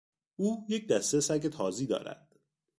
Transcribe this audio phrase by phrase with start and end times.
[0.35, 2.35] او یک دسته سگ تازی دارد.